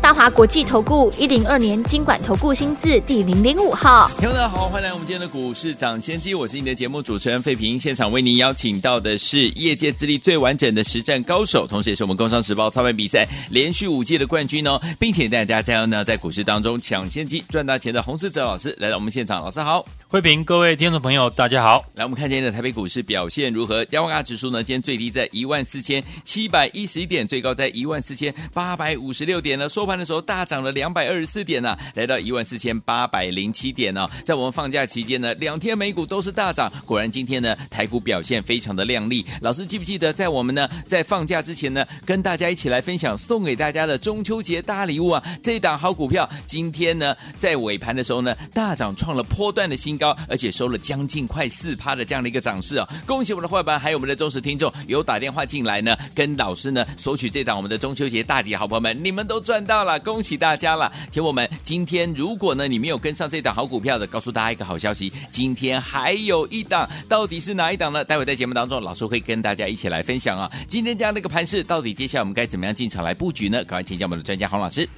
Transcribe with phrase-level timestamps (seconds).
[0.00, 23.84] 大华国际投顾一零二年金管投顾新字第零零五号，听众大家好，欢迎来我们今天的股市涨先机，我是你的节目主持人费平，现场为您邀请到的是业界资历最完整的实战高手，同时也是我们工商时报操盘比赛连续五届的冠军哦，并且带大家加油呢，在股市当中抢先机赚大钱的洪思哲老师来到我们现场，老师好，费平，各位听众朋友大家好，来我们看今天的台北股市表现如何？
[23.86, 34.10] 加权指数呢，今天最低在一万四千七百一十一点，最高在一万四千八百五十六点呢，收盘的时候大涨了两百二十四点呢、啊，来到一万四千八百零七点呢、哦。
[34.24, 36.70] 在我们放假期间呢，两天美股都是大涨。
[36.84, 39.24] 果然今天呢，台股表现非常的亮丽。
[39.40, 45.22] 老师记不记得，在我们呢在放假之前呢，跟大家一起来分享送给大家的中秋节大礼物啊？
[45.42, 52.88] 这一档好股票，今天呢在尾盘的时候呢，大涨创了波段的新高，而且收了将近快四趴的这样的一个涨势啊。
[53.06, 60.66] 恭喜我们的会员还有我们的忠实听众，有打电话进来呢，跟老师呢索取这档我们的中秋节大礼，好朋友们，你们都赚到了，恭喜大家！
[60.66, 68.04] 加了，听我们，今天如果呢你没有跟上这档好股票的，告诉大家一个好消息，今天还有一档，到底是哪一档呢？
[68.04, 70.50] 待会在节目当中，老师会跟大家一起来分享啊。
[70.66, 73.58] 今天这样的一个盘势，到底接下来我们该怎么样进场来布局呢？
[73.62, 74.88] 赶快请教我们的专家洪老师。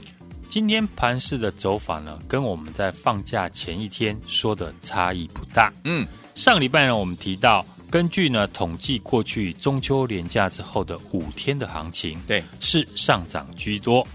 [0.48, 5.70] 今天盘势的走法呢，跟我们在放假前一天说的差异不大。
[5.84, 14.06] 嗯，上礼拜呢，我们提到，根据呢统计，过去中秋连假之后的五天的行情，对，是上涨居多。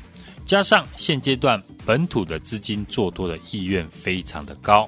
[0.45, 4.87] 加上现阶段本土的资金做多的意愿非常的高，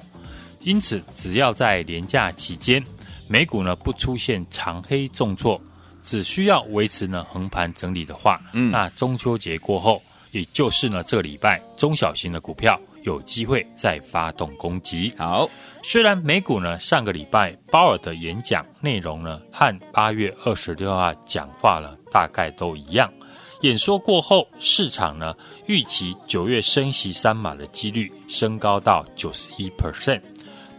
[0.60, 2.82] 因此只要在连假期间
[3.28, 5.60] 美股呢不出现长黑重挫，
[6.02, 15.12] 只需要维持呢横盘整理的话，嗯，那中秋节过后，也就是呢这礼拜中小型的股票有机会再发动攻击。
[15.18, 15.48] 好，
[15.82, 23.10] 虽然美股呢上个礼拜鲍尔的演讲内容呢和八月二十六号讲话呢大概都一样。
[23.62, 25.34] 演说过后，市场呢
[25.66, 30.20] 预期九月升息三码的几率升高到九十一 percent。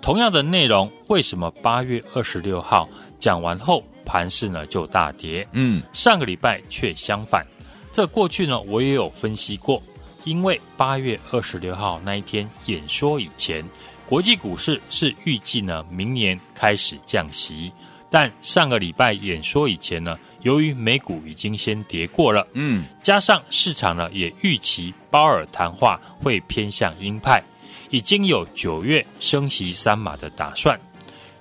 [0.01, 2.88] 同样的内容，为什么八月二十六号
[3.19, 5.45] 讲完后盘势呢就大跌？
[5.53, 7.45] 嗯，上个礼拜却相反。
[7.91, 9.81] 这过去呢我也有分析过，
[10.23, 13.65] 因为八月二十六号那一天演说以前，
[14.07, 17.71] 国际股市是预计呢明年开始降息，
[18.09, 20.18] 但上个礼拜演说以前呢。
[20.41, 27.44] 由于美股已经先跌过了，嗯，加上市场呢也预期鲍尔谈话会偏向鹰派，
[27.90, 30.79] 已经有九月升息三码的打算，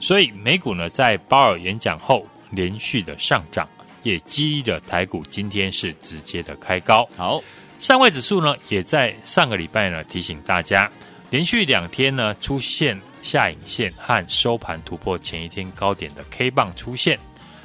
[0.00, 3.68] 所以美股呢在鲍尔演讲后连续的上涨，
[4.02, 7.06] 也激励了台股今天是直接的开高。
[7.16, 7.40] 好，
[7.78, 10.90] 上位指数呢也在上个礼拜呢提醒大家，
[11.30, 17.18] 连续两天呢出现下影线和收盘突破前一天高点的 K 棒出现。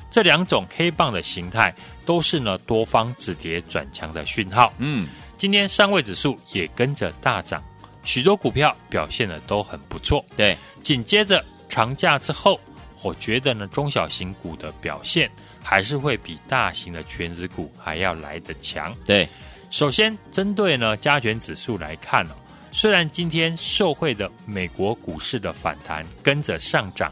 [0.10, 1.74] 这两种 K 棒的形态
[2.06, 4.74] 都是呢多方止跌转强的讯号。
[4.80, 5.08] 嗯，
[5.38, 7.64] 今天上位指数也跟着大涨，
[8.04, 10.26] 许多股票表现的都很不错。
[10.36, 12.60] 对，紧接着长假之后，
[13.04, 15.32] 我觉得呢中小型股的表现
[15.64, 18.94] 还是会比大型的权值股还要来得强。
[19.06, 19.26] 对，
[19.70, 22.36] 首先针对呢加权指数来看呢，
[22.72, 27.12] 虽然今天受惠的美国股市的反弹跟着上涨，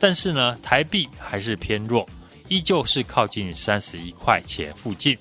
[0.00, 2.06] 但是呢台币还是偏弱。
[2.48, 5.18] 依旧是靠近三十一块钱附近，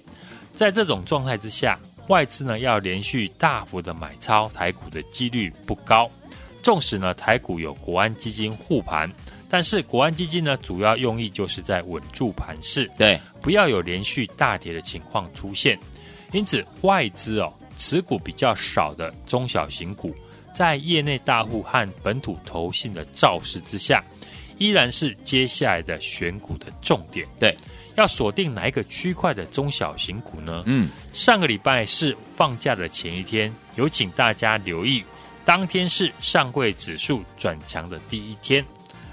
[0.54, 6.08] 在这种状态之下，外资呢要连续大幅的买超台股的几率不高。
[6.62, 9.12] 纵使呢台股有国安基金护盘，
[9.50, 15.80] 但是国安基金呢主要用意就是在稳住盘势，对，不要有连续大跌的情况出现。
[16.32, 20.16] 因此，外资哦持股比较少的中小型股，
[20.54, 24.04] 在业内大户和本土投信的造势之下。
[24.58, 27.28] 依然是接下来的选股的重点。
[27.38, 27.54] 对，
[27.96, 30.64] 要锁定哪一个区块的中小型股呢？
[30.66, 35.04] 嗯，上个礼拜是放假的前一天，有请大家留意，
[35.44, 38.66] 当天是上柜指数转强的第一天，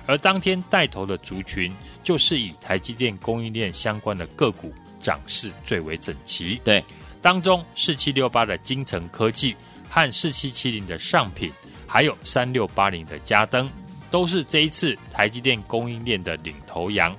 [0.06, 1.75] 而当天带头的族群
[2.05, 6.61] 就是以台积电供应链相关的个股涨势最为整齐。
[6.62, 6.85] 对，
[7.23, 9.57] 当中四七六八的精成科技
[9.89, 11.51] 和四七七零的上品，
[11.87, 13.71] 还有三六八零的嘉登。
[14.11, 17.17] 都是这一次台积电供应链的领头羊。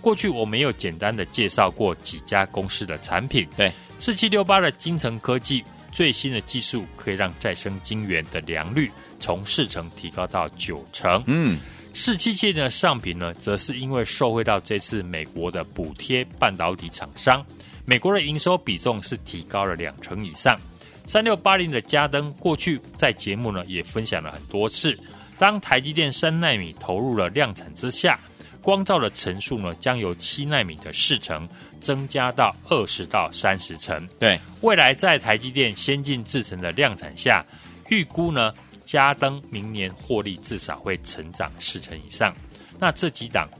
[0.00, 3.48] 过去我们有简单的介绍过几家公司的产品。
[3.56, 5.62] 对，四七六八的精成科技
[5.92, 8.90] 最新的技术可以让再生晶圆的良率
[9.20, 11.22] 从四成提高到九成。
[11.28, 11.60] 嗯，
[11.94, 17.46] 四七七的上品呢，则是因为受惠到这次美国的补贴半导体厂商，
[17.84, 20.58] 美国的营收比重是提高了两成以上。
[21.04, 24.96] 三六八零的嘉登过去在节目呢也分享了很多次，
[25.36, 28.18] 当台积电三纳米投入了量产之下，
[28.60, 31.48] 光照的层数呢将由七纳米的四成
[31.80, 34.06] 增加到二十到三十成。
[34.20, 37.44] 对，未来在台积电先进制程的量产下，
[37.88, 42.32] 预估呢嘉登明年获利至少会成长四成以上。
[42.78, 43.50] 那这几档。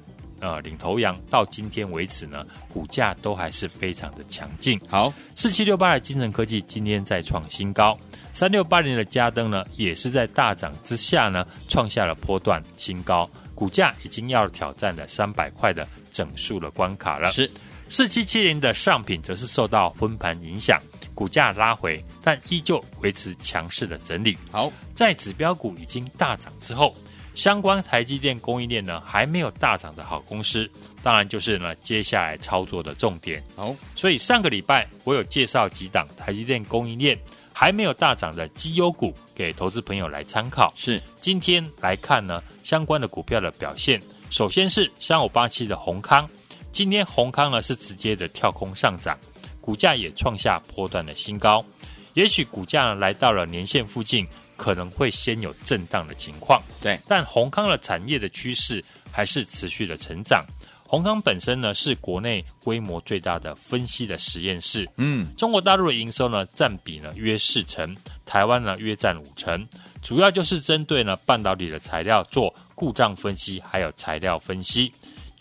[0.42, 4.78] 呃，领头羊到今天为止呢，股价都还是非常的强劲。
[4.88, 7.96] 好，四七六八的金城科技今天再创新高，
[8.32, 17.30] 三六八零的嘉登呢，也是在大涨之下呢，创下了波段新高，股价已经要挑战了三百块的整数的关卡了。
[17.30, 17.48] 是，
[17.86, 20.76] 四七七零的上品则是受到分盘影响，
[21.14, 24.36] 股价拉回，但依旧维持强势的整理。
[24.50, 26.92] 好，在指标股已经大涨之后。
[27.34, 30.70] 相关台积电供应链呢，还没有大涨的好公司，
[31.02, 33.42] 当然就是呢接下来操作的重点。
[33.56, 37.18] 好，所以上个礼拜我有介绍几档台积电供应链
[37.52, 40.72] 还没有大涨的绩优股给投资朋友来参考。
[40.76, 46.28] 是，今天来看呢相关的股票的表现，首先是三五八七的宏康，
[46.70, 49.18] 今天宏康呢是直接的跳空上涨，
[49.60, 51.64] 股价也创下波段的新高，
[52.12, 54.26] 也许股价呢来到了年线附近。
[54.62, 58.80] 可能会先有震荡的情况，对，但宏康的产业的趋势
[59.10, 60.46] 还是持续的成长。
[60.86, 69.66] 宏康本身呢是国内规模最大的分析的实验室，嗯，中国大陆的营收呢占比呢约四成，台湾呢约占五成，
[70.00, 74.92] 主要就是针对呢半导体的材料做故障分析，还有材料分析。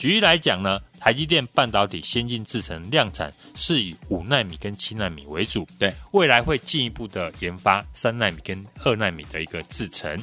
[0.02, 10.20] 举例来讲呢，台积电半导体先进制程量产是以五纳米跟七纳米为主，对，未来会进一步的研发三纳米跟二纳米的一个制程。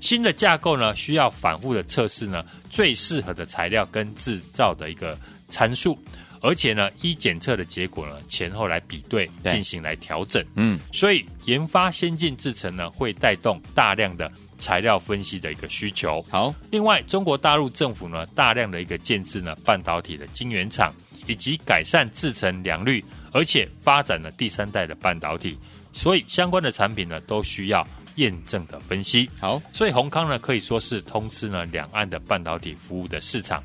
[0.00, 5.18] 新的架构呢，需要反复的测试呢，最适合的材料跟制造的一个
[5.48, 5.98] 参数，
[6.40, 10.40] 而且呢，一检测的结果呢，前后来比对进行来调整。
[10.54, 14.30] 嗯，所以研发先进制程呢，会带动大量的。
[14.58, 16.24] 材料分析的一个需求。
[16.30, 20.92] 好，另外，中国大陆政府呢，大量的一个建制呢半导体的晶圆厂，
[21.26, 25.58] 以及改善制程良率，而且发展了第三代的半导体，
[25.92, 27.86] 所以相关的产品呢都需要
[28.16, 29.28] 验证的分析。
[29.40, 33.62] 好，所以宏康呢可以说是通吃呢两岸的半导体服务的市场。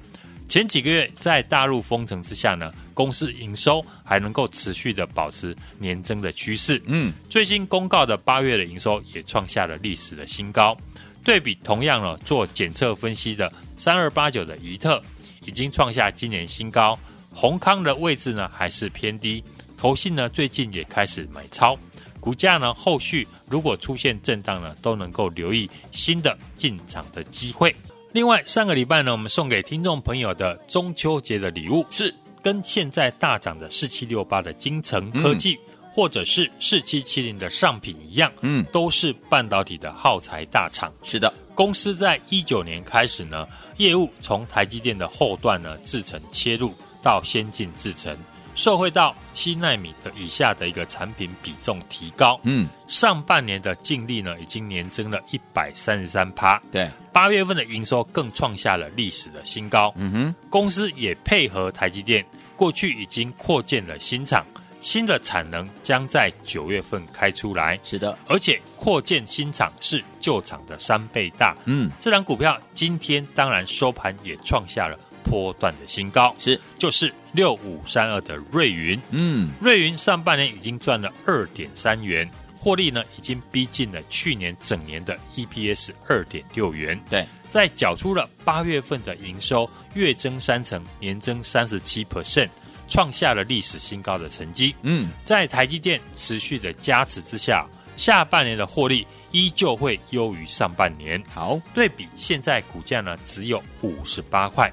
[0.51, 6.81] 前几个月在大陆封城之下呢，公司营收还能够持续的保持年增的趋势。
[6.88, 10.75] 嗯，最新公告的八月的营收也创下了历史的新高。
[11.24, 15.01] 对比同样呢做检测分析的三二八九的宜特，
[15.45, 17.00] 已经创下今年新高。
[17.33, 19.42] 宏康的位置呢还是偏低，
[19.77, 21.80] 投信呢最近也开始买超，
[22.19, 27.74] 股价呢后续如果出现震荡呢，都能够留意新的进场的机会。
[28.13, 40.92] 另外，上个礼拜呢，我们送给听众朋友的中秋节的礼物是跟现在大涨的四七六八的精成科技，嗯、或者是四七七零的上品一样，嗯，都是半导体的耗材大厂。
[41.02, 43.48] 是的，公司在一九年开始呢，
[43.78, 48.13] 业务从台积电的后段呢制程切入到先进制程。
[48.56, 62.25] 受惠到七纳米的以下的一个产品比重提高，嗯，上半年的净利呢已经年增了一百三十三趴，对，八月份的营收更创下了历史的新高，嗯哼，公司也配合台积电，
[62.56, 64.45] 过去已经扩建了新厂，
[64.80, 75.00] 新的产能将在九月份开出来，是的，而且扩建新厂是旧厂的三倍大，嗯，这张股票今天当然收盘也创下了。
[75.24, 87.00] 波段的新高是，就是六五三二的瑞云，嗯，瑞云上半年已经赚了二点三元，获利呢已经逼近了去年整年的 EPS 二点六元。
[87.10, 92.50] 对，在缴出了八月份的营收月增三成，年增三十七 percent，
[92.88, 94.75] 创下了历史新高的成绩。
[94.84, 97.66] 嗯，在台积电持续的加持之下，
[97.98, 101.22] 下半年的获利依旧会优于上半年。
[101.34, 104.72] 好，对比现在股价呢只有五十八块。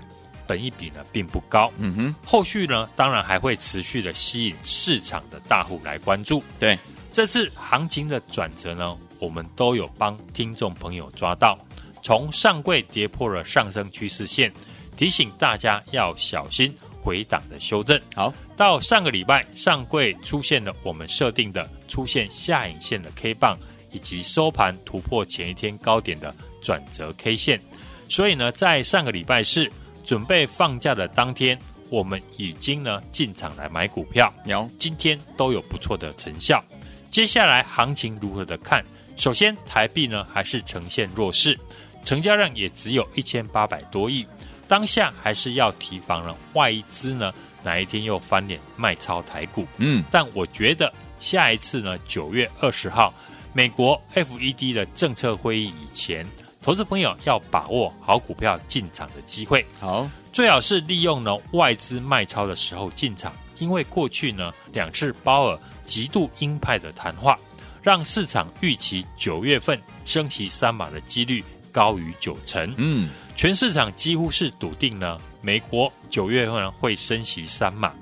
[0.48, 6.42] 本益比呢并不高，嗯哼，后续呢当然还会持续的吸引市场的大户来关注。
[6.58, 6.76] 对，
[7.12, 11.58] 这次行情的转折呢，我们都有帮听众朋友抓到。
[12.02, 14.50] 从上柜跌破了上升趋势线，
[14.96, 18.00] 提醒大家要小心回档的修正。
[18.14, 23.58] 好，到上个礼拜上柜出现了我们设定的出现下影线的 K 棒，
[23.92, 27.60] 以及收盘突破前一天高点的转折 K 线，
[28.08, 29.70] 所以呢，在上个礼拜四。
[30.08, 31.58] 准备放假的当天，
[31.90, 36.64] 我们已经呢进场来买股票，有今天都有不错的成效。
[37.10, 38.82] 接下来行情如何的看？
[39.16, 41.58] 首先，台币呢还是呈现弱势，
[42.06, 44.26] 成交量也只有一千八百多亿，
[44.66, 47.30] 当下还是要提防了外资呢
[47.62, 49.66] 哪一天又翻脸卖超台股。
[49.76, 53.12] 嗯，但我觉得下一次呢，九月二十号，
[53.52, 56.26] 美国 FED 的政策会议以前，
[56.68, 59.64] 投资朋友要把握好股票进场的机会。
[59.80, 67.38] 好，最好是利用呢外资卖超的时候进场，因为过去呢两次鲍尔极度鹰派的谈话，
[67.82, 72.74] 让市场预期九月份升息三码的几率高于九成。
[72.76, 77.94] 嗯，全市场几乎是笃定呢，美国九月份会升息三码。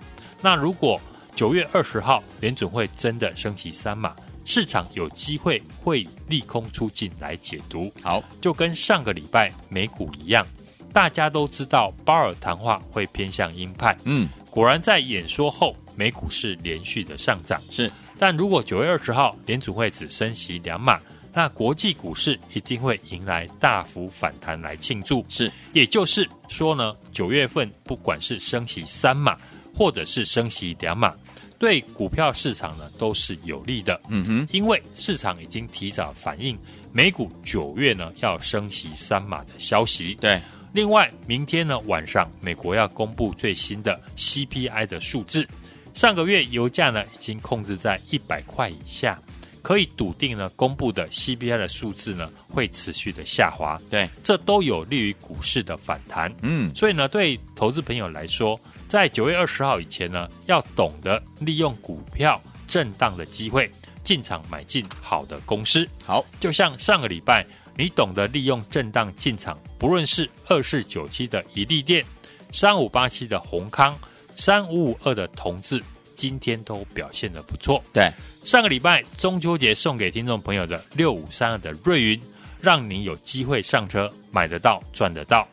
[0.42, 1.00] 那如果
[1.36, 4.16] 九月二十号联准会真的升息三码，
[4.46, 7.92] 市场有机会会利空出尽来解读。
[8.00, 10.46] 好，就跟上个礼拜美股一样，
[10.92, 13.94] 大家都知道鲍尔谈话会偏向鹰派。
[14.04, 17.60] 嗯，果然在演说后，美股是连续的上涨。
[17.68, 21.00] 是，但如果九月二十号联储会只升息两码，
[21.32, 25.22] 那国际股市一定会迎来大幅反弹来庆祝。
[25.28, 29.36] 是，也就是说呢，九月份不管是升息三码，
[29.74, 31.14] 或者是升息两码，
[31.58, 34.00] 对股票市场呢都是有利的。
[34.08, 36.58] 嗯哼，因为市场已经提早反映
[36.92, 40.14] 美股九月呢要升息三码的消息。
[40.20, 40.40] 对，
[40.72, 45.46] 另外明天呢晚上美国要公布最新的 CPI 的数字，
[45.94, 49.18] 上个月油价呢已经控制在一百块以下，
[49.62, 53.80] 可以笃定呢公布的 CPI 的数字呢会持续的下滑。
[53.88, 56.30] 对，这都有利于股市的反弹。
[56.42, 63.70] 嗯，所以呢，对投资朋友来说，在九月二十号以前呢，要懂得利用股票震荡的机会
[64.04, 65.88] 进场买进好的公司。
[66.04, 67.44] 好，就像上个礼拜，
[67.76, 72.04] 你懂得利用震荡进场，不论是二四九七的一利电、
[72.52, 73.98] 三五八七的宏康、
[74.34, 75.82] 三五五二的同志，
[76.14, 77.82] 今天都表现得不错。
[77.92, 78.08] 对，
[78.44, 82.22] 上个礼拜中秋节送给听众朋友的六五三二的瑞云，
[82.60, 85.46] 让你有机会上车买得到赚得到。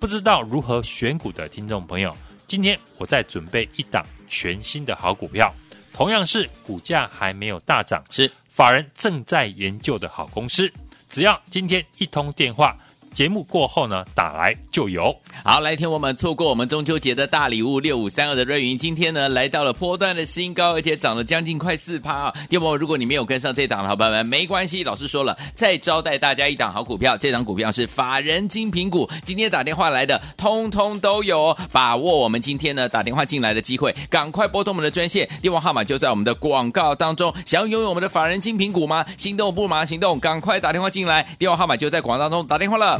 [0.00, 2.16] 不知道如何选股的听众朋友。
[2.48, 5.54] 今天我在准备一档全新的好股票，
[5.92, 10.72] 同样是股价还没有大涨，是法人正在研究的好公司。
[11.10, 12.74] 只要今天一通电话。
[13.12, 15.14] 节目过后呢，打来就有。
[15.44, 22.34] 好，来听我们错过我们中秋节的大礼物六五三二的瑞云，今天呢来到了波段的新高，而且涨了将近快四趴啊！
[22.48, 37.32] 听我如果你没有跟上这档的好朋友们，没关系，老师说了，再招待大家一档好股票，这档股票是法人精品股，今天打电话来的通通都有，把握我们今天呢打电话进来的机会，赶快拨通我们的专线，电话号码就在我们的广告当中。
[37.44, 39.04] 想要拥有我们的法人精品股吗？
[39.16, 42.97] 心动不马上行动，赶快打电话进来，电话号码就在广告当中，打电话了。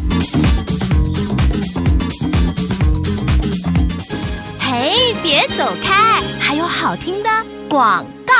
[4.61, 7.29] 嘿，别走开，还有好听的
[7.69, 8.35] 广告。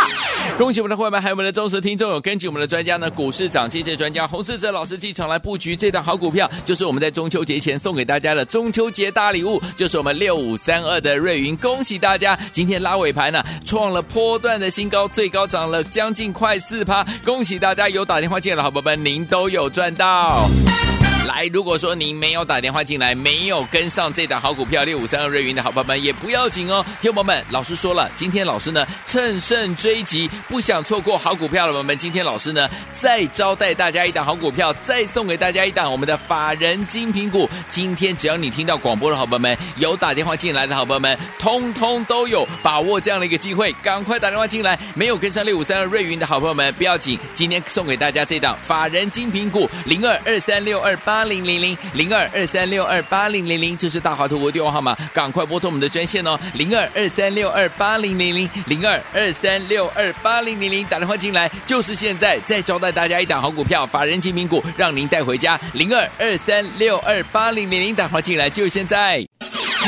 [0.57, 11.57] 恭喜我们的会员，还有我们的忠实听众，有根据我们的专家呢，股市涨跌专家洪世哲老师进场来布局这档好股票，就是我们在中秋节前送给大家的中秋节大礼物，就是我们六五三二的瑞云。
[11.59, 17.07] 恭喜大家，今天拉尾盘呢，创了波段的新高，最高涨了将近快四趴。
[17.25, 20.49] 恭喜大家有打电话进来的好朋友们，您都有赚到。
[21.29, 26.83] 来，如果说您没有打电话进来，没有跟上这档好股票六五三二瑞云的好朋友们，也不要紧哦。
[27.03, 37.47] 听友们，老师说了，今天老师呢乘胜追击，不想错过好股票的朋友们，今天老师呢再招待大家一档好股票，再送给大家一档我们的法人精品股。
[37.69, 44.79] 今天只要你听到广播的好朋友们，有打电话进来的好朋友们，通通都有把握这样的一个机会，赶快打电话进来。
[44.95, 51.18] 没有跟上六五三二瑞云的好朋友们，不要紧，今天送给大家这档法人精品股零二二三六二八。
[51.19, 69.28] 八零零零零二二三六二八零零零，这是大华图的电话号码，赶快拨通我们的专线哦，零二二三六二八零零零零二二三六二八零零零，打电话进来就是现在，再招待大家一档好股票，法人精品股，让您带回家，零二二三六二八零零零，打电话进来就是现在。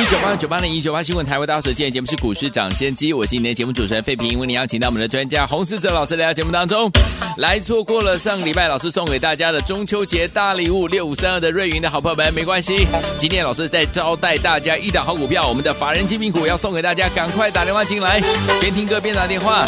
[0.01, 6.91] 一九八九八零一九八新闻台为大家所见的节目是股市涨先机，我是今天的节目主持人费平，为您邀请到我们的专家洪思哲老师来到节目当中。
[7.37, 12.87] 来错过了上个礼拜老师送给大家的中秋节大礼物六五三二的瑞云的好朋友们，没关系，
[13.19, 18.23] 今天老师在招待大家一档好股票，我们的法人精品股要送给大家，赶快打电话进来，
[18.59, 19.67] 边听歌边打电话。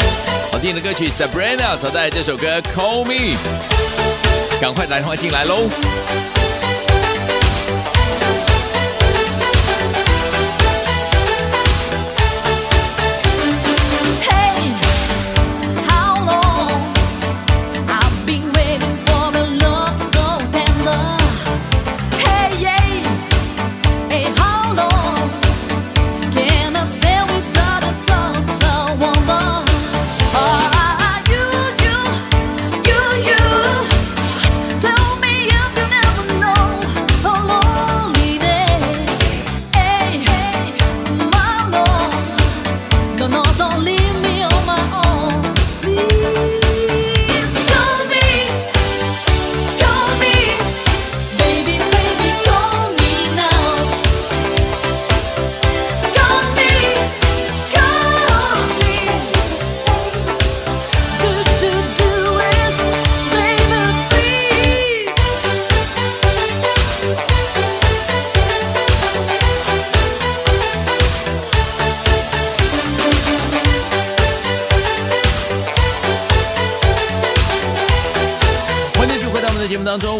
[0.51, 3.37] 好听的歌曲 Sabrina 所带来这首歌 Call Me，
[4.59, 5.69] 赶快打电话进来喽。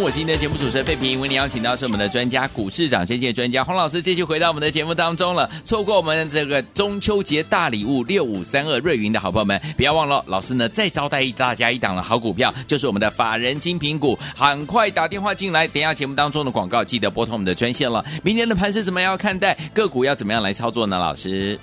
[0.03, 5.49] 我是您的节目主持人费平，为您邀请到是我们的专家股市长先机专家洪老师，继续回到我们的节目当中了。
[5.63, 18.03] 错过我们这个中秋节大礼物六五三二瑞云的好朋友们，不要忘了，老师呢再招待大家一档的好股票，就是我们的法人精品股，很快打电话进来，等一下节目当中的广告记得拨通我们的专线了。
[18.23, 19.57] 明天的盘是怎么样看待？
[19.73, 20.99] 个股要怎么样来操作呢？
[20.99, 21.57] 老师？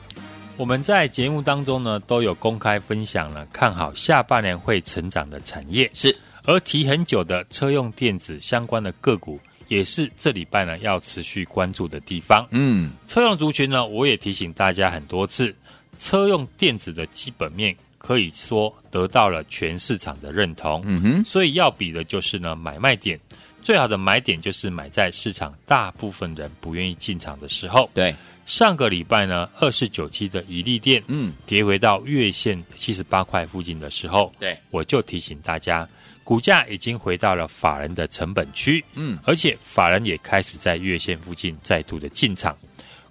[0.57, 12.47] 我们在节目当中呢，都有公开分享了看好下半年会成长的产业，是而提很久的车用电子相关的个股，也是这礼拜呢要持续关注的地方。
[12.51, 15.55] 嗯，车用族群呢，我也提醒大家很多次，
[15.99, 20.83] 车用电子的基本面可以说得到了全市场的认同。
[20.87, 23.21] 嗯哼，所以要比的就是呢买卖点，
[23.63, 27.89] 最好的买点就是买在市场大部分人不愿意进场的时候。
[27.95, 28.15] 对。
[28.47, 35.89] 上个礼拜呢，二十九期的一利电，嗯，跌回到月线七十八块附近的时候，对，我就提醒大家，
[36.31, 42.57] 股价已经回到了法人的成本区，嗯，而且法人也开始在月线附近再度的进场。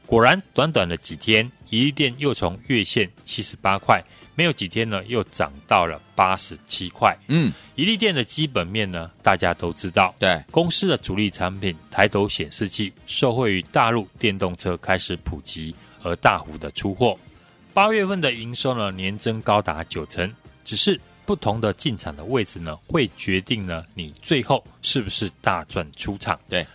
[0.06, 4.02] 果然，短短的几天，宜利电又从月线七十八块。
[4.36, 7.14] 没有几天呢，又涨到了八十七块。
[7.28, 10.16] 嗯，宜利电的基本面呢，大家都知道。
[10.18, 17.20] 对，公司的主力产品抬头显示器，受惠于大陆电动车开始普及而大幅的出货。
[17.74, 20.34] 八月份的营收呢，年增高达九成。
[20.64, 26.40] 只是不同的进场的位置呢，会决定呢，你最后是不是大赚出场。
[26.50, 26.66] 对，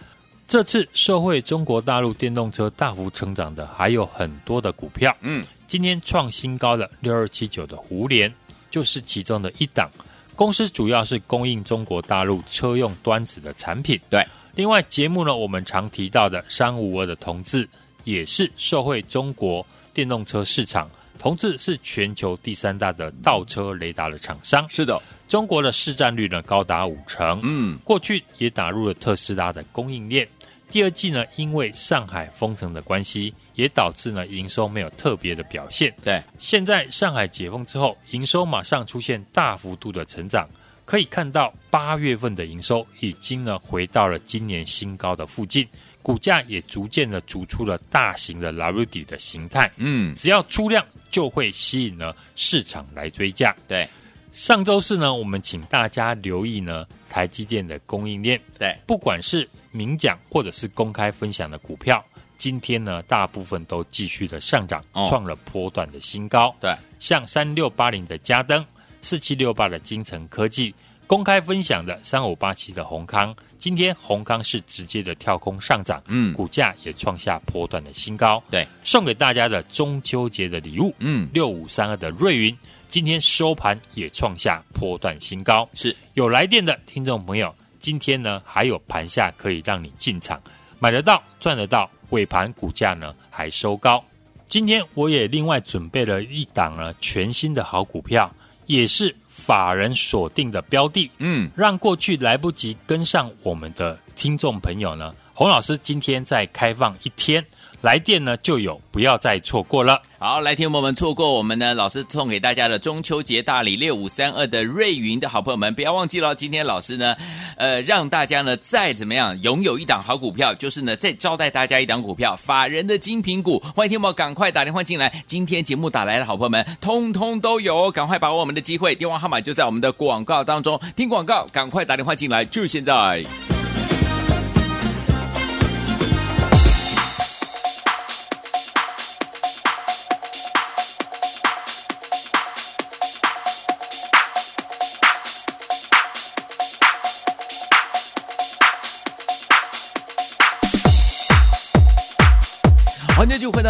[0.47, 5.13] 这次受惠中国大陆电动车大幅成长的，还有很多的股票。
[5.23, 5.45] 嗯。
[5.67, 8.33] 今天创新高的六二七九的胡联
[8.71, 9.91] 就是其中的一档。
[10.37, 14.01] 公司主要是供应中国大陆车用端子的产品。
[14.09, 14.25] 对，
[14.55, 17.69] 另外节目呢，我们常提到的三五二的同志
[18.05, 20.89] 也是受惠中国电动车市场。
[21.25, 24.69] 同志是全球第三大的倒车雷达的厂商。
[24.69, 27.41] 是的，中国的市占率呢高达五成。
[27.43, 30.29] 嗯，过去也打入了特斯拉的供应链。
[30.71, 35.95] 第二季呢，因为上海封城的关系，也导致呢营收没有特别的表现。
[36.05, 40.47] 对，现在上海解封之后，营收马上出现大幅度的成长，
[40.85, 45.67] 可以看到八月份的营收已经呢回到了今年新高的附近，
[46.05, 49.73] 股价也逐渐的逐出了大型的拉瑞底的形态。
[49.77, 53.57] 嗯，只要出量就会吸引了市场来追价。
[53.67, 53.89] 对，
[54.31, 58.39] 上周四呢，我们请大家留意呢台积电的供应链。
[58.59, 62.05] 对，不管是明讲或者是公开分享的股票，
[62.37, 66.49] 今天呢，大部分都继续的上涨，创了波段的新高。
[66.49, 68.63] 哦、对，像三六八零的嘉登，
[69.01, 70.75] 四七六八的精成科技，
[71.07, 78.45] 公开分享的三五八七的宏康，今天红康是直接的跳空上涨，嗯，股价也创下波段的新高。
[78.51, 82.55] 对，送给大家的中秋节的礼物，嗯，六五三二的瑞云，
[82.91, 85.67] 今天收盘也创下波段新高。
[85.73, 87.55] 是有来电的听众朋友。
[87.81, 90.39] 今天呢，还有盘下可以让你进场，
[90.79, 94.05] 买得到赚得到，尾盘股价呢还收高。
[94.47, 98.31] 今天我也另外准备了一档呢全新的好股票，
[98.67, 107.45] 也是法人锁定的标的，嗯，让过去来不及跟上我们的听众朋友呢，洪老师今天再开放一天。
[107.81, 110.01] 来电呢就有，不要再错过了。
[110.19, 117.15] 好，来听我们错过我们呢老师送给大家的中秋节大礼六五三二的瑞云的好朋友们，不要忘记了，今天老师呢，
[117.59, 123.63] 呃，让大家呢再怎么样拥有一档好股票，就是呢再招待大家一档股票，法人的精品股。
[123.75, 133.23] 欢迎听我赶快打电话进来，今天节目打来的好朋友们，通通都有，赶快把握我们的机会，电话号码就在我们的广告当中，听广告，赶快打电话进来，就现在。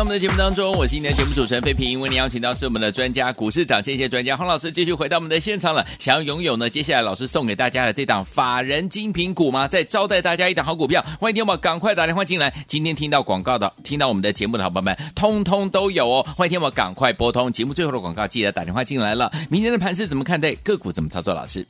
[0.04, 5.82] 我们的节目当中，我是今天的节目主持人费平，为您邀请到是我们的专家股市长这些专家洪老师，继续回到我们的现场了。
[5.98, 9.66] 想要拥有呢，接下来老师送给大家的这档法人精品股吗？
[9.66, 12.52] 再招待大家一档好股票，欢迎听我赶快打电话进来。
[12.66, 16.26] 今天听到广告的，听到我们的节目的好朋友们，通通都有哦。
[16.36, 19.32] 欢迎听我赶快拨通节目最后的广告，记得打电话进来了。
[19.48, 20.54] 明天的盘是怎么看待？
[20.56, 21.32] 个股怎么操作？
[21.32, 21.66] 老师，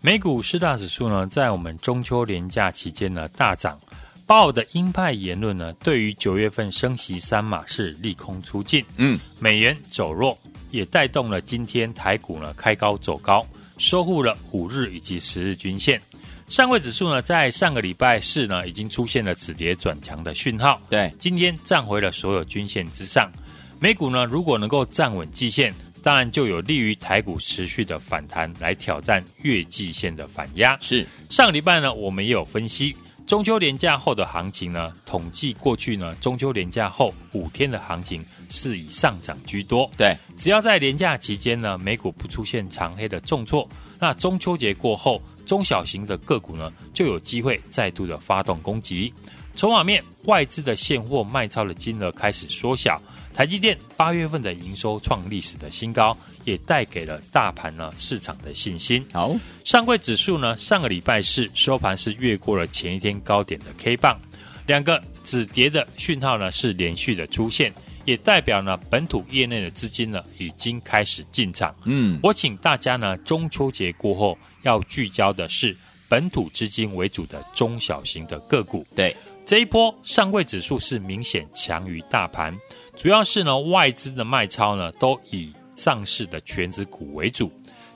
[0.00, 3.78] 美股四大指数呢，在我们中秋连假期间呢大涨。
[4.26, 8.84] 鲍的鹰派言论呢，对于九月份升息三码是利空出尽。
[8.96, 10.36] 嗯，美元走弱，
[10.70, 13.46] 也带动了今天台股呢开高走高，
[13.78, 16.00] 收复了五日以及十日均线。
[16.48, 20.80] 上位指数呢，在上个礼拜四呢，已经出现了止跌转强的讯号。
[20.90, 23.30] 对，今天站回了所有均线之上。
[23.78, 25.72] 美股呢，如果能够站稳季线。
[26.02, 30.78] 当然就有利于台股持续的反弹，来挑战月季线的反压。
[30.80, 32.94] 是上礼拜呢，我们也有分析
[33.26, 39.90] 中秋连假后的行情呢，统计过去呢，中秋连假后五天的行情是以上涨居多。
[39.98, 49.12] 对，只要在连假期间呢，美股不出现长黑的重挫，那中秋节过后，中小型的个股呢，就有机会再度的发动攻击。
[49.56, 53.00] 筹码面，外资的现货卖超的金额开始缩小。
[53.32, 59.04] 台积电八月份的营收创历史的新高，也带给了大盘呢市场的信心。
[59.12, 64.18] 好，上柜指数呢，上个礼拜四收盘是越过了前一天高点的 K 棒，
[64.66, 67.72] 两个止跌的讯号呢是连续的出现，
[68.04, 71.74] 也代表呢本土业内的资金呢已经开始进场。
[71.84, 75.76] 嗯，我请大家呢中秋节过后要聚焦的是
[76.08, 78.86] 本土资金为主的中小型的个股。
[78.94, 79.14] 对。
[79.46, 82.52] 这一波上柜指数是明显强于大盘，
[82.96, 87.48] 主要是呢外资的卖超呢都以上市的权值股为主。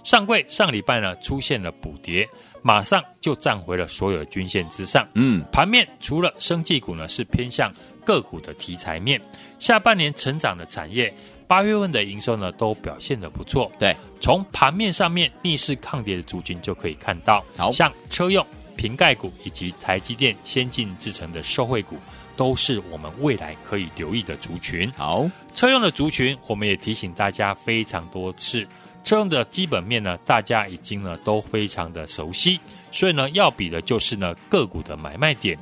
[0.05, 2.27] 上柜上礼拜呢出现了补跌，
[2.63, 5.05] 马上就站回了所有的均线之上。
[5.15, 9.21] 嗯，盘面除了生技股呢是偏向个股的题材面，
[9.59, 11.13] 下半年成长的产业，
[11.49, 13.71] 八月份的营收呢都表现的不错。
[13.77, 18.47] 对，从盘面上面逆势抗跌的族群就可以看到，好像车用。
[18.77, 21.97] 瓶盖股以及台积电先进制成的受惠股，
[22.37, 24.91] 都是我们未来可以留意的族群。
[24.93, 28.67] 好，车用的族群，我们也提醒大家非常多次，
[29.05, 35.59] 车用的基本面呢，大家已经呢都非常的熟悉，所以呢，要比的就是呢个股的买卖点，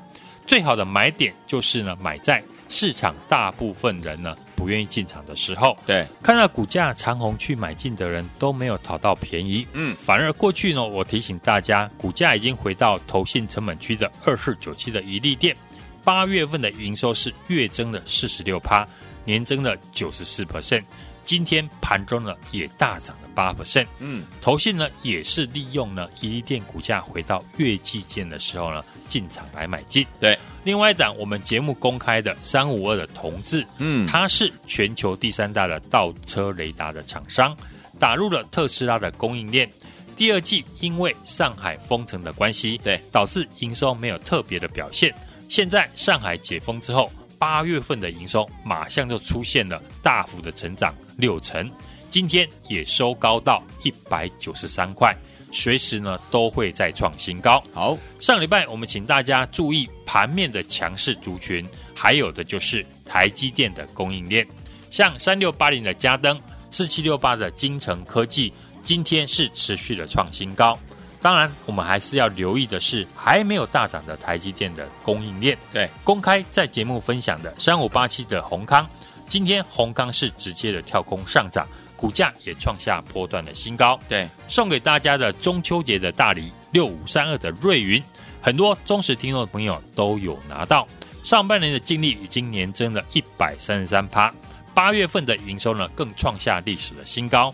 [0.47, 4.37] 最好的买点就是呢买在市场大部分人呢。
[4.59, 15.57] 不愿意进场的时候，对，看到股价长红去买进的人都没有讨到便宜，嗯，反而过去呢，我提醒大家，股价已经回到投信成本区的二四九七的一利电，
[16.03, 18.85] 八月份的营收是月增了四十六趴，
[19.25, 20.83] 年增了九十四 percent，
[21.23, 30.39] 今天盘中呢也大涨了八 percent，嗯，投信呢也是利用呢一利电股价回到月季线的时候呢进场来买进，对。
[30.65, 37.57] 另外一档，我们节目公开的三五二的同志，嗯，它是全球第三大的倒车雷达的厂商，
[37.99, 39.69] 打入了特斯拉的供应链。
[40.15, 45.15] 第二季因为上海封城的关系，对，导致营收没有特别的表现。
[45.49, 51.71] 现在上海解封之后，八月份的营收马上就出现了大幅的成长六成，
[52.11, 55.17] 今天也收高到一百九十三块。
[55.51, 57.63] 随时呢都会再创新高。
[57.73, 64.47] 好，上礼拜我们请大家注意盘面的强势族群，还有的就是台积电的供应链，
[64.91, 70.79] 像三六八零的嘉登，四七六八的金城科技，今天是持续的创新高。
[71.21, 75.59] 当然，我们还是要留意的是还没有大涨的台积电的供应链。
[75.73, 78.89] 对，公开在节目分享的三五八七的宏康，
[79.27, 81.67] 今天宏康是直接的跳空上涨。
[81.99, 83.99] 股价也创下波段的新高。
[84.09, 88.01] 对，送给大家的中秋节的大礼六五三二的瑞云，
[88.41, 90.87] 很多忠实听众的朋友都有拿到。
[91.25, 94.33] 上半年的净利已经年增了一百三十三趴，
[94.73, 97.53] 八月份的营收呢更创下历史的新高。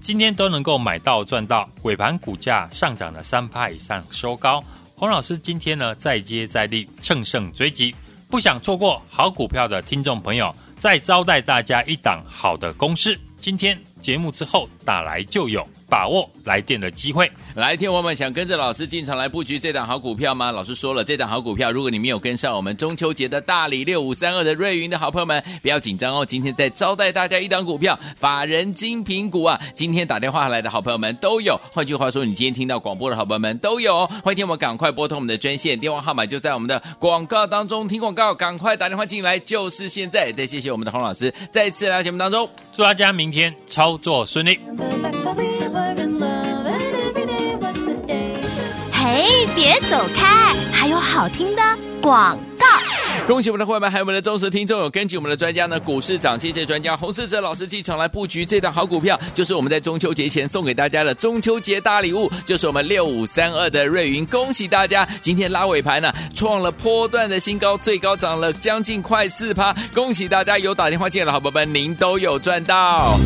[0.00, 4.62] 今天都能够买到赚到，尾盘股价上涨了三趴以上收高。
[4.94, 7.94] 洪老师今天呢再接再厉，乘胜追击，
[8.28, 13.18] 不想错过好股票的听众朋友，再招待大家一档好的公式。
[13.40, 17.30] 今天节目之后打来就有，把握来电的机会。
[17.56, 20.50] 来，听我们想跟着老师进场来布局这档好股票吗？
[20.50, 26.24] 老师说了，这档好股票，如果你没有跟上我们中秋节的大礼六五三二的瑞云的好朋友们，不要紧张哦。
[26.24, 29.60] 今天再招待大家一档股票，法人精品股啊。
[29.74, 31.60] 今天打电话来的好朋友们都有。
[31.70, 34.10] 换句话说，你今天听到广播的好朋友们都有哦。
[34.24, 37.86] 欢迎听我们赶快拨通我们的专线，电话号码就在我们的广告当中。
[37.86, 40.32] 听广告，赶快打电话进来，就是现在。
[40.32, 44.58] 再谢谢我们的洪老师，再次来到节目当中，祝大家明天操作顺利。
[48.92, 51.62] 嘿，别走开，还有好听的
[52.00, 52.66] 广告。
[53.26, 64.24] 恭喜我们的会员，还有我们的忠实听众，有根据我们的专家呢，股市涨跌专家洪世哲老师进场来布局这档好股票，就是我们在中秋节前送给大家的中秋节大礼物，就是我们六五三二的瑞云。
[64.26, 69.74] 恭喜大家，今天拉尾盘呢，创了波段的新高，最高涨了将近快四趴。
[69.92, 73.18] 恭喜大家，有打电话进来的好朋友们，您都有赚到。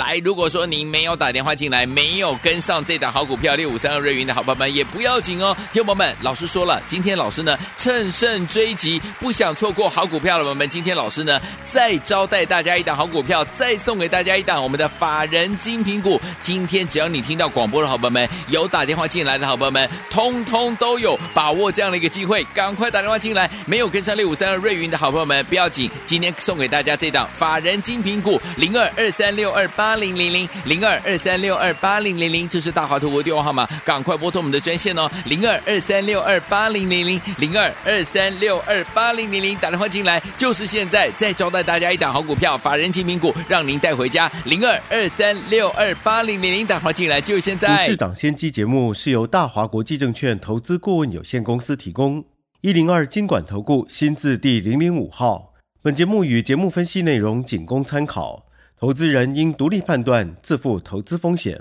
[0.00, 5.54] 来，如果说您没有打电话进来，没有跟上这档好股票六五三二瑞云的好朋友们，也不要紧哦。
[5.74, 16.18] 听友们，老师说了，今天老师呢乘胜追击，不想错过好股票的朋友们，今天老师呢再招待大家一档好股票，再送给大家一档我们的法人精品股。
[16.40, 23.50] 今天只要你听到广播的好朋友们，有打电话进来的好朋友们，通通都有把握这样的一个机会，赶快打电话进来。
[23.66, 29.89] 没有跟上六五三二瑞云的好朋友们，不要紧，今天送给大家这档法人精品股零二二三六二八。
[29.90, 47.84] 八零零零零二二三六二八零零零，这是大华投顾电话号码，赶快拨通我们的专线哦，零二二三六二八零零零零二二三六二八零零零，打电话进来就是现在，再招待大家一档好股票，法人精品股，让您带回家，零二二三六二八零零零，打电话进来就是现在。
[47.84, 52.24] 市长先机节目是由大华国际证券投资顾问有限公司提供，
[52.60, 55.52] 一零二经管投顾新字第零零五号。
[55.82, 58.44] 本节目与节目分析内容仅供参考，
[58.80, 61.60] 投资人应独立判断，自负投资风险。